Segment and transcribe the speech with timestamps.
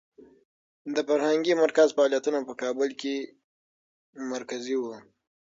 [0.95, 3.15] د فرهنګي مرکز فعالیتونه په کابل کې
[4.33, 4.83] مرکزي و.